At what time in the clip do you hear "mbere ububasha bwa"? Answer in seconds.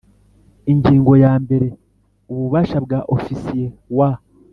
1.43-2.99